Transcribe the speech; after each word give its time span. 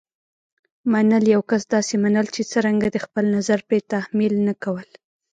منل: 0.91 1.23
یو 1.33 1.41
کس 1.49 1.63
داسې 1.75 1.95
منل 2.03 2.25
چې 2.35 2.41
څرنګه 2.51 2.87
دی. 2.93 2.99
خپل 3.05 3.25
نظر 3.37 3.59
پرې 3.67 3.79
تحمیل 3.93 4.33
نه 4.47 4.53
کول. 4.63 4.87